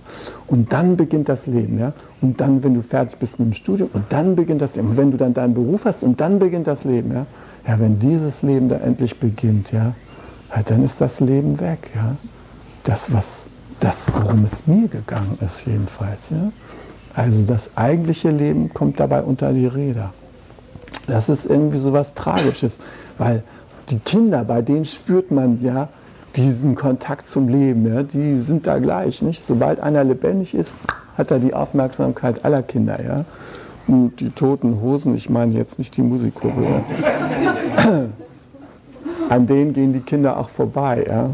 [0.47, 1.79] Und dann beginnt das Leben.
[1.79, 1.93] Ja?
[2.21, 4.89] Und dann, wenn du fertig bist mit dem Studium, und dann beginnt das Leben.
[4.89, 7.13] Und wenn du dann deinen Beruf hast, und dann beginnt das Leben.
[7.13, 7.27] Ja,
[7.67, 9.93] ja wenn dieses Leben da endlich beginnt, ja,
[10.55, 11.91] ja dann ist das Leben weg.
[11.95, 12.17] Ja?
[12.85, 13.45] Das, was,
[13.81, 16.31] das, worum es mir gegangen ist, jedenfalls.
[16.31, 16.53] Ja?
[17.15, 20.13] Also das eigentliche Leben kommt dabei unter die Räder.
[21.09, 22.79] Das ist irgendwie so was Tragisches,
[23.17, 23.43] weil
[23.91, 25.89] die Kinder, bei denen spürt man ja
[26.37, 29.23] diesen Kontakt zum Leben, ja, die sind da gleich.
[29.23, 29.45] Nicht?
[29.45, 30.77] Sobald einer lebendig ist,
[31.17, 33.03] hat er die Aufmerksamkeit aller Kinder.
[33.03, 33.25] Ja?
[33.87, 38.05] Und die toten Hosen, ich meine jetzt nicht die Musikgruppe, ja.
[39.31, 41.07] an denen gehen die Kinder auch vorbei.
[41.09, 41.31] Ja?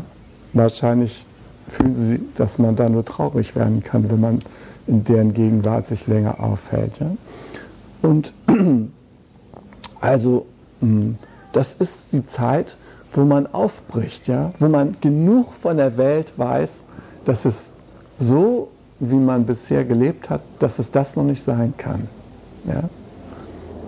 [0.53, 1.27] Wahrscheinlich
[1.69, 4.39] fühlen sie, dass man da nur traurig werden kann, wenn man
[4.87, 7.01] in deren Gegenwart sich länger aufhält.
[7.01, 7.11] Ja?
[8.03, 8.33] Und
[10.05, 10.45] also
[10.81, 11.17] hm,
[11.53, 12.77] das ist die Zeit,
[13.15, 14.53] wo man aufbricht, ja?
[14.59, 16.81] wo man genug von der Welt weiß,
[17.25, 17.71] dass es
[18.19, 18.69] so,
[19.01, 22.09] wie man bisher gelebt hat, dass es das noch nicht sein kann.
[22.67, 22.83] Ja?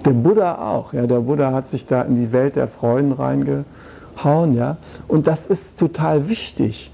[0.05, 0.92] Der Buddha auch.
[0.92, 1.07] Ja?
[1.07, 4.55] Der Buddha hat sich da in die Welt der Freuden reingehauen.
[4.55, 4.79] Ja?
[5.07, 6.90] Und das ist total wichtig.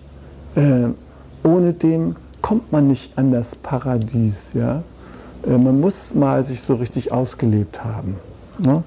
[0.56, 0.88] Äh,
[1.44, 4.50] ohne dem kommt man nicht an das Paradies.
[4.54, 4.82] Ja?
[5.46, 8.16] Äh, man muss mal sich so richtig ausgelebt haben.
[8.58, 8.82] Ne?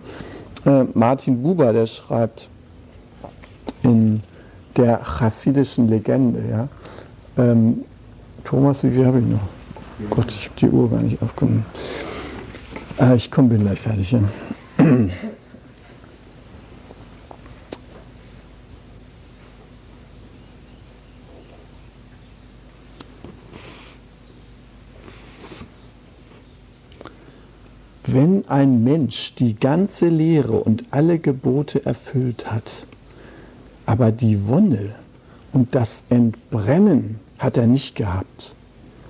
[0.66, 2.50] Äh, Martin Buber, der schreibt
[3.84, 4.22] in
[4.76, 6.68] der chassidischen Legende, ja,
[7.38, 7.84] ähm,
[8.44, 9.40] Thomas, wie viel habe ich noch?
[10.10, 11.66] Gott, ich habe die Uhr gar nicht aufgenommen.
[13.00, 14.12] Äh, ich komme, bin gleich fertig.
[14.12, 14.20] Ja.
[28.16, 32.88] Wenn ein Mensch die ganze Lehre und alle Gebote erfüllt hat,
[33.86, 34.96] aber die Wonne
[35.52, 38.54] und das Entbrennen hat er nicht gehabt,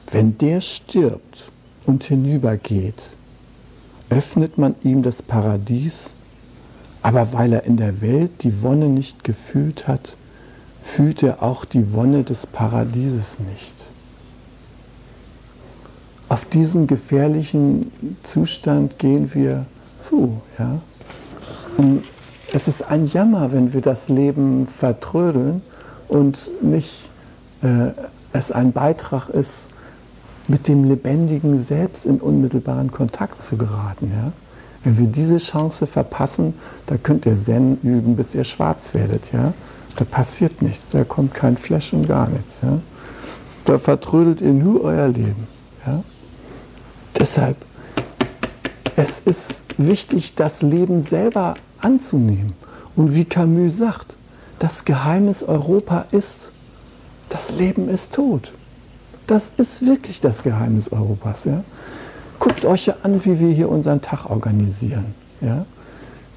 [0.10, 1.52] wenn der stirbt
[1.86, 3.12] und hinübergeht,
[4.10, 6.16] öffnet man ihm das Paradies,
[7.04, 10.18] aber weil er in der Welt die Wonne nicht gefühlt hat,
[10.82, 13.95] fühlt er auch die Wonne des Paradieses nicht
[16.36, 17.94] auf diesen gefährlichen
[18.24, 19.66] Zustand gehen wir
[20.02, 20.42] zu.
[20.60, 20.82] Ja?
[21.78, 22.04] Und
[22.52, 25.62] es ist ein Jammer, wenn wir das Leben vertrödeln
[26.10, 27.10] und nicht
[27.64, 27.92] äh,
[28.34, 29.68] es ein Beitrag ist,
[30.50, 34.12] mit dem lebendigen Selbst in unmittelbaren Kontakt zu geraten.
[34.14, 34.34] Ja?
[34.84, 39.32] Wenn wir diese Chance verpassen, da könnt ihr Zen üben, bis ihr schwarz werdet.
[39.32, 39.54] Ja?
[39.96, 42.58] Da passiert nichts, da kommt kein Flash und gar nichts.
[42.62, 42.80] Ja?
[43.64, 45.55] Da vertrödelt ihr nur euer Leben.
[47.26, 47.58] Deshalb,
[48.96, 52.54] es ist wichtig, das Leben selber anzunehmen.
[52.96, 54.16] Und wie Camus sagt,
[54.60, 56.52] das Geheimnis Europa ist,
[57.30, 58.52] das Leben ist tot.
[59.26, 61.46] Das ist wirklich das Geheimnis Europas.
[61.46, 61.64] Ja?
[62.38, 65.16] Guckt euch ja an, wie wir hier unseren Tag organisieren.
[65.42, 65.66] Ja?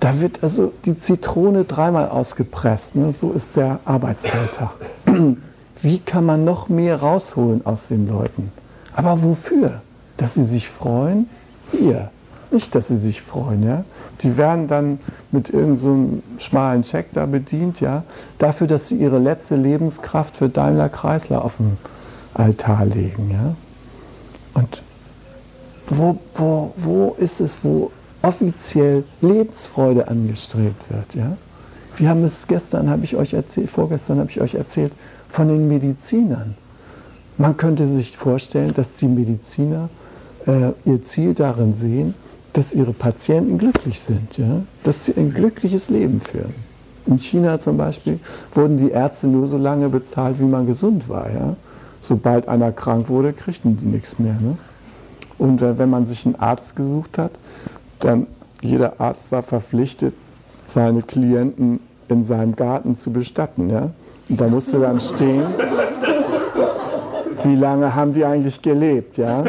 [0.01, 2.97] Da wird also die Zitrone dreimal ausgepresst.
[2.97, 3.13] Ne?
[3.13, 4.71] So ist der Arbeitsalltag.
[5.83, 8.51] Wie kann man noch mehr rausholen aus den Leuten?
[8.97, 9.83] Aber wofür?
[10.19, 11.29] Dass sie sich freuen,
[11.73, 12.11] hier.
[12.51, 13.85] Nicht, dass sie sich freuen, ja.
[14.23, 15.01] Die werden dann
[15.33, 18.05] mit irgendeinem so schmalen Check da bedient, ja,
[18.39, 21.77] dafür, dass sie ihre letzte Lebenskraft für Daimler Kreisler auf den
[22.35, 23.55] Altar legen, ja.
[24.55, 24.83] Und
[25.89, 27.91] wo, wo, wo ist es, wo
[28.23, 31.37] offiziell Lebensfreude angestrebt wird, ja?
[31.97, 34.93] Wir haben es gestern, habe ich euch erzählt, vorgestern habe ich euch erzählt,
[35.29, 36.55] von den Medizinern.
[37.37, 39.91] Man könnte sich vorstellen, dass die Mediziner
[40.49, 42.15] äh, ihr Ziel darin sehen,
[42.55, 44.63] dass ihre Patienten glücklich sind, ja?
[44.83, 46.55] dass sie ein glückliches Leben führen.
[47.07, 48.19] In China zum Beispiel
[48.55, 51.31] wurden die Ärzte nur so lange bezahlt, wie man gesund war.
[51.31, 51.57] Ja?
[52.01, 54.35] Sobald einer krank wurde, kriegten die nichts mehr.
[54.41, 54.57] Ne?
[55.37, 57.33] Und äh, wenn man sich einen Arzt gesucht hat,
[58.01, 58.27] dann
[58.61, 60.15] jeder Arzt war verpflichtet,
[60.67, 63.71] seine Klienten in seinem Garten zu bestatten.
[63.71, 63.91] Ja?
[64.29, 65.47] Und da musste dann stehen,
[67.45, 69.45] wie lange haben die eigentlich gelebt, ja?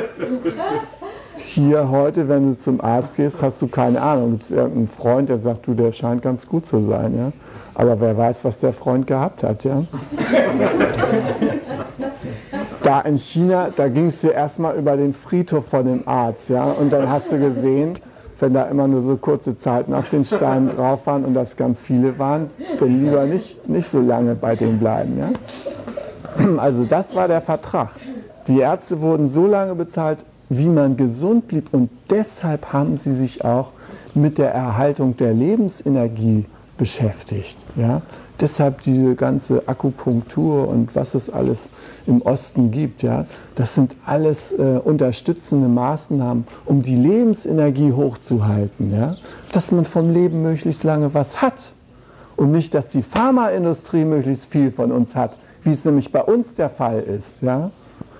[1.52, 4.34] Hier heute, wenn du zum Arzt gehst, hast du keine Ahnung.
[4.34, 7.32] Gibt es irgendeinen Freund, der sagt, du, der scheint ganz gut zu sein, ja?
[7.74, 9.82] Aber wer weiß, was der Freund gehabt hat, ja?
[12.84, 16.66] Da in China, da gingst du erstmal über den Friedhof von dem Arzt, ja?
[16.66, 17.94] Und dann hast du gesehen,
[18.40, 21.82] wenn da immer nur so kurze Zeiten auf den Steinen drauf waren und das ganz
[21.82, 25.18] viele waren, dann lieber nicht, nicht so lange bei denen bleiben.
[25.18, 25.30] Ja?
[26.60, 27.90] Also das war der Vertrag.
[28.48, 30.20] Die Ärzte wurden so lange bezahlt,
[30.50, 33.72] wie man gesund blieb und deshalb haben sie sich auch
[34.16, 36.46] mit der Erhaltung der Lebensenergie
[36.78, 37.58] beschäftigt.
[37.76, 38.02] Ja?
[38.40, 41.70] Deshalb diese ganze Akupunktur und was es alles
[42.08, 43.26] im Osten gibt, ja,
[43.56, 49.18] das sind alles äh, unterstützende Maßnahmen, um die Lebensenergie hochzuhalten, ja,
[49.52, 51.74] dass man vom Leben möglichst lange was hat
[52.38, 56.54] und nicht, dass die Pharmaindustrie möglichst viel von uns hat, wie es nämlich bei uns
[56.54, 57.72] der Fall ist, ja.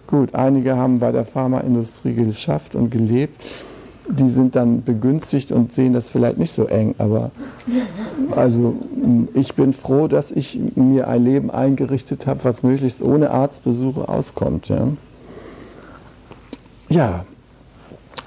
[0.10, 3.40] Gut, einige haben bei der Pharmaindustrie geschafft und gelebt,
[4.10, 6.96] die sind dann begünstigt und sehen das vielleicht nicht so eng.
[6.98, 7.30] Aber
[8.36, 8.76] also
[9.36, 14.70] ich bin froh, dass ich mir ein Leben eingerichtet habe, was möglichst ohne Arztbesuche auskommt.
[14.70, 14.88] Ja,
[16.90, 17.26] ja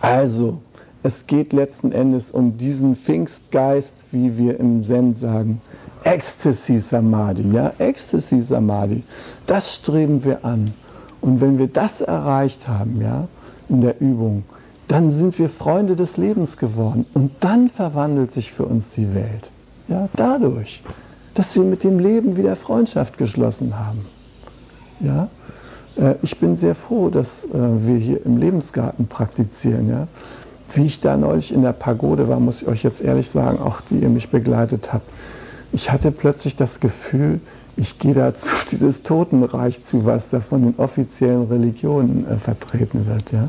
[0.01, 0.59] also
[1.03, 5.61] es geht letzten Endes um diesen Pfingstgeist, wie wir im Zen sagen.
[6.05, 9.03] Ecstasy Samadhi, ja, Ecstasy Samadhi,
[9.47, 10.73] das streben wir an.
[11.23, 13.29] Und wenn wir das erreicht haben, ja,
[13.69, 14.45] in der Übung,
[14.89, 17.07] dann sind wir Freunde des Lebens geworden.
[17.15, 19.51] Und dann verwandelt sich für uns die Welt.
[19.89, 20.83] Ja, dadurch,
[21.35, 24.05] dass wir mit dem Leben wieder Freundschaft geschlossen haben.
[25.01, 25.29] Ja,
[25.97, 29.89] äh, ich bin sehr froh, dass äh, wir hier im Lebensgarten praktizieren.
[29.89, 30.09] Ja.
[30.75, 33.81] Wie ich da neulich in der Pagode war, muss ich euch jetzt ehrlich sagen, auch
[33.81, 35.09] die ihr mich begleitet habt.
[35.73, 37.41] Ich hatte plötzlich das Gefühl,
[37.77, 43.07] ich gehe da zu dieses Totenreich zu, was da von den offiziellen Religionen äh, vertreten
[43.07, 43.33] wird.
[43.33, 43.49] Ja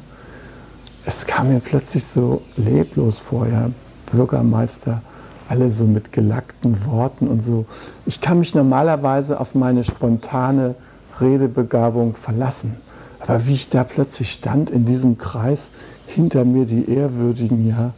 [1.05, 3.69] es kam mir plötzlich so leblos vor, ja,
[4.11, 5.01] Bürgermeister,
[5.49, 7.65] alle so mit gelackten Worten und so.
[8.05, 10.76] Ich kann mich normalerweise auf meine spontane
[11.19, 12.78] Redebegabung verlassen.
[13.19, 15.71] Aber wie ich da plötzlich stand in diesem Kreis,
[16.07, 17.93] hinter mir die Ehrwürdigen, ja,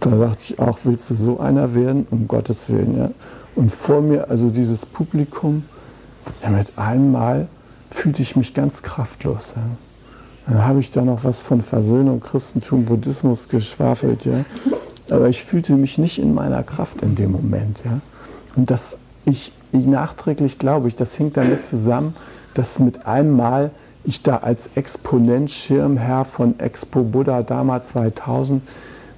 [0.00, 2.06] da dachte ich auch, willst du so einer werden?
[2.10, 3.10] Um Gottes Willen, ja.
[3.54, 5.64] Und vor mir, also dieses Publikum,
[6.42, 7.48] ja, mit einmal
[7.90, 9.54] fühlte ich mich ganz kraftlos.
[9.56, 9.62] Ja.
[10.46, 14.44] Dann habe ich da noch was von Versöhnung, Christentum, Buddhismus geschwafelt, ja.
[15.10, 18.00] Aber ich fühlte mich nicht in meiner Kraft in dem Moment, ja.
[18.56, 22.14] Und das, ich, ich nachträglich glaube ich, das hängt damit zusammen,
[22.54, 23.70] dass mit einmal
[24.04, 28.62] ich da als Exponent, Schirmherr von Expo Buddha Dharma 2000,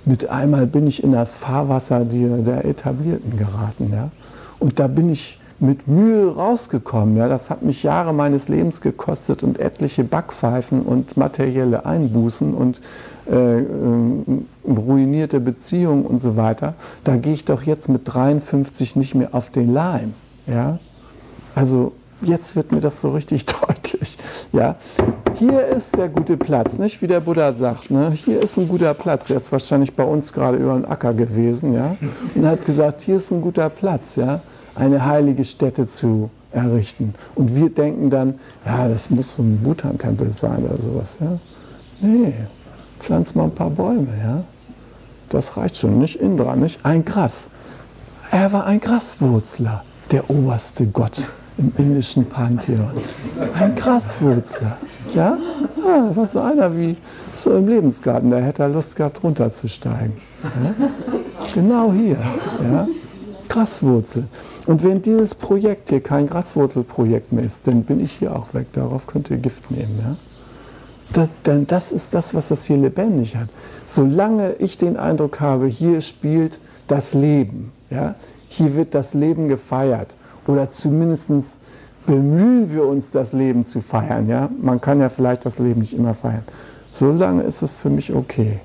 [0.09, 4.11] mit einmal bin ich in das Fahrwasser der Etablierten geraten, ja.
[4.59, 7.17] Und da bin ich mit Mühe rausgekommen.
[7.17, 12.81] Ja, das hat mich Jahre meines Lebens gekostet und etliche Backpfeifen und materielle Einbußen und
[13.31, 13.65] äh, äh,
[14.67, 16.75] ruinierte Beziehungen und so weiter.
[17.05, 20.15] Da gehe ich doch jetzt mit 53 nicht mehr auf den Leim.
[20.47, 20.79] Ja?
[21.55, 21.93] Also
[22.23, 24.17] jetzt wird mir das so richtig deutlich.
[24.53, 24.77] Ja?
[25.39, 27.91] Hier ist der gute Platz, nicht wie der Buddha sagt.
[27.91, 28.11] Ne?
[28.11, 29.31] Hier ist ein guter Platz.
[29.31, 31.75] Er ist wahrscheinlich bei uns gerade über den Acker gewesen.
[31.75, 31.97] Ja?
[32.35, 34.17] Und hat gesagt, hier ist ein guter Platz.
[34.17, 34.41] Ja?
[34.79, 37.15] eine heilige Stätte zu errichten.
[37.35, 38.35] Und wir denken dann,
[38.65, 41.17] ja, das muss so ein Bhutan-Tempel sein oder sowas.
[41.21, 41.39] Ja?
[42.01, 42.35] Nee,
[43.01, 44.09] pflanz mal ein paar Bäume.
[44.23, 44.45] Ja?
[45.29, 47.51] Das reicht schon, nicht Indra, nicht ein Gras.
[48.31, 51.29] Er war ein Graswurzler, der oberste Gott
[51.59, 52.93] im indischen Pantheon.
[53.55, 54.79] Ein Graswurzler.
[55.15, 55.39] Ja?
[55.77, 56.97] ja, war so einer wie
[57.35, 60.13] so im Lebensgarten, der hätte Lust gehabt, runterzusteigen.
[60.43, 60.75] Ja?
[61.55, 62.19] Genau hier.
[62.63, 62.87] Ja?
[63.49, 64.25] Graswurzel.
[64.67, 68.67] Und wenn dieses Projekt hier kein Graswurzelprojekt mehr ist, dann bin ich hier auch weg.
[68.75, 69.99] Darauf könnt ihr Gift nehmen.
[70.03, 70.17] Ja?
[71.13, 73.49] Das, denn das ist das, was das hier lebendig hat.
[73.87, 78.15] Solange ich den Eindruck habe, hier spielt das Leben, ja?
[78.49, 80.15] hier wird das Leben gefeiert
[80.47, 81.29] oder zumindest
[82.09, 84.29] bemühen wir uns, das Leben zu feiern.
[84.29, 84.49] Ja?
[84.61, 86.43] Man kann ja vielleicht das Leben nicht immer feiern.
[86.91, 88.61] Solange ist es für mich okay.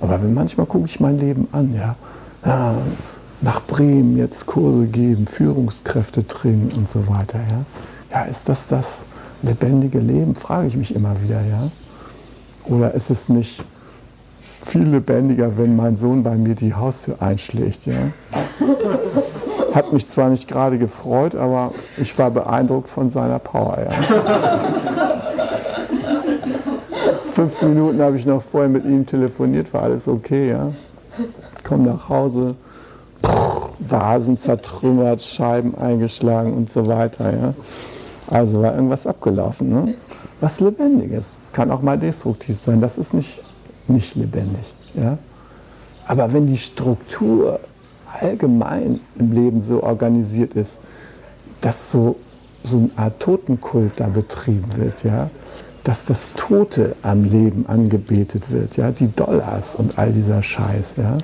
[0.00, 1.74] Aber manchmal gucke ich mein Leben an.
[1.74, 1.96] Ja?
[2.46, 2.74] ja
[3.40, 7.40] nach Bremen jetzt Kurse geben, Führungskräftetraining und so weiter.
[7.50, 7.64] Ja?
[8.16, 9.04] ja, ist das das
[9.42, 10.36] lebendige Leben?
[10.36, 11.40] Frage ich mich immer wieder.
[11.44, 11.72] Ja?
[12.66, 13.64] Oder ist es nicht
[14.62, 17.86] viel lebendiger, wenn mein Sohn bei mir die Haustür einschlägt?
[17.86, 18.12] Ja?
[19.74, 23.76] Hat mich zwar nicht gerade gefreut, aber ich war beeindruckt von seiner Power.
[23.80, 24.60] Ja?
[27.32, 30.50] Fünf Minuten habe ich noch vorher mit ihm telefoniert, war alles okay.
[30.50, 30.70] Ja?
[31.64, 32.54] Komm nach Hause,
[33.80, 37.32] Vasen zertrümmert, Scheiben eingeschlagen und so weiter.
[37.32, 37.54] Ja?
[38.28, 39.70] Also war irgendwas abgelaufen.
[39.70, 39.94] Ne?
[40.40, 41.26] Was Lebendiges.
[41.52, 42.80] Kann auch mal destruktiv sein.
[42.80, 43.42] Das ist nicht,
[43.88, 44.72] nicht lebendig.
[44.94, 45.18] Ja?
[46.06, 47.58] Aber wenn die Struktur
[48.20, 50.78] allgemein im Leben so organisiert ist,
[51.60, 52.16] dass so,
[52.62, 55.30] so eine Art Totenkult da betrieben wird, ja,
[55.84, 61.18] dass das Tote am Leben angebetet wird, ja, die Dollars und all dieser Scheiß, ja,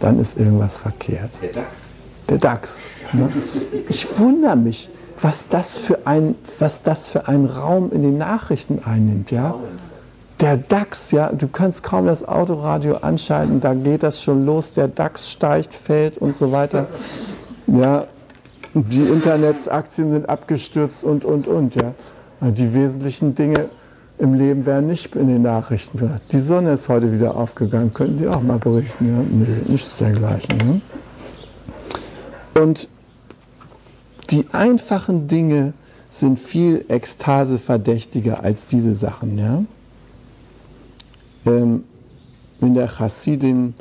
[0.00, 1.30] dann ist irgendwas verkehrt.
[1.42, 1.66] Der DAX.
[2.28, 2.78] Der DAX.
[3.12, 3.28] Ne?
[3.88, 8.80] Ich wundere mich, was das für ein, was das für ein Raum in den Nachrichten
[8.84, 9.54] einnimmt, ja.
[10.44, 14.88] Der DAX, ja, du kannst kaum das Autoradio anschalten, da geht das schon los, der
[14.88, 16.86] DAX steigt, fällt und so weiter.
[17.66, 18.04] Ja,
[18.74, 21.94] die Internetaktien sind abgestürzt und, und, und, ja.
[22.42, 23.70] Die wesentlichen Dinge
[24.18, 26.20] im Leben werden nicht in den Nachrichten.
[26.30, 29.22] Die Sonne ist heute wieder aufgegangen, könnten die auch mal berichten, ja?
[29.26, 30.58] Nee, nichts dergleichen.
[30.58, 30.80] Ne?
[32.62, 32.86] Und
[34.28, 35.72] die einfachen Dinge
[36.10, 39.64] sind viel ekstaseverdächtiger als diese Sachen, ja
[41.46, 41.84] ähm,
[42.60, 43.74] in der Chassidim,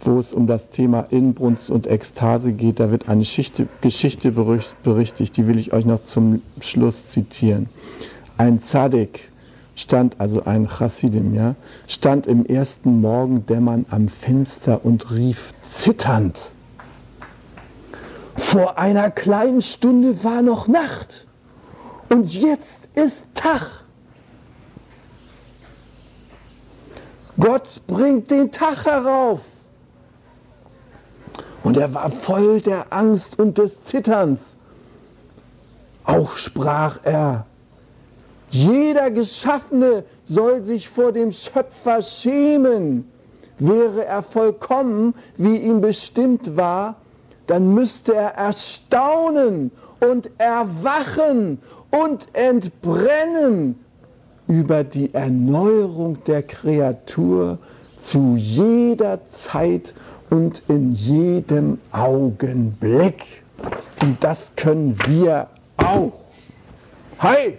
[0.00, 5.36] wo es um das Thema Inbrunst und Ekstase geht, da wird eine Geschichte, Geschichte berichtigt,
[5.36, 7.68] die will ich euch noch zum Schluss zitieren.
[8.36, 9.28] Ein Zadik
[9.74, 11.54] stand, also ein Chassidim, ja,
[11.86, 16.50] stand im ersten Morgendämmern am Fenster und rief zitternd.
[18.36, 21.26] Vor einer kleinen Stunde war noch Nacht
[22.08, 23.66] und jetzt ist Tag.
[27.40, 29.40] Gott bringt den Tag herauf.
[31.62, 34.56] Und er war voll der Angst und des Zitterns.
[36.04, 37.46] Auch sprach er,
[38.50, 43.10] jeder Geschaffene soll sich vor dem Schöpfer schämen.
[43.58, 46.96] Wäre er vollkommen, wie ihm bestimmt war,
[47.46, 49.70] dann müsste er erstaunen
[50.00, 51.60] und erwachen
[51.90, 53.84] und entbrennen
[54.48, 57.58] über die Erneuerung der Kreatur
[58.00, 59.94] zu jeder Zeit
[60.30, 63.42] und in jedem Augenblick.
[64.00, 66.12] Und das können wir auch.
[67.20, 67.58] Hi!